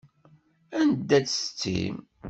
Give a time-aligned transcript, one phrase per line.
[0.79, 1.97] Anda-tt setti-m?